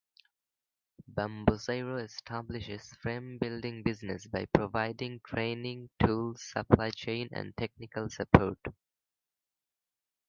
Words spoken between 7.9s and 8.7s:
support.